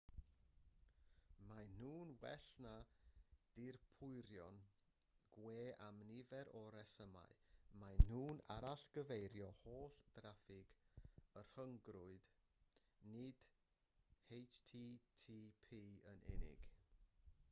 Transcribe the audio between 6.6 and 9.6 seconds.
o resymau maen nhw'n arall-gyfeirio